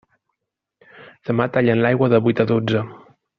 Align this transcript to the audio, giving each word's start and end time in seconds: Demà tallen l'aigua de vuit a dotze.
Demà 1.31 1.47
tallen 1.59 1.83
l'aigua 1.85 2.09
de 2.15 2.21
vuit 2.29 2.43
a 2.45 2.47
dotze. 2.55 2.83